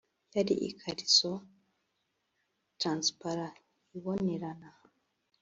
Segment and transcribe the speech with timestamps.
[0.35, 1.31] yari (ikariso)
[2.79, 3.55] transparent
[3.89, 4.69] (irabonerana)